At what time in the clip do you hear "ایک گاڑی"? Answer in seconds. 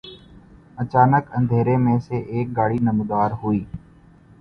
2.27-2.77